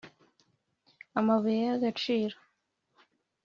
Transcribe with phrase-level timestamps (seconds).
[1.19, 2.37] amabuye y agaciro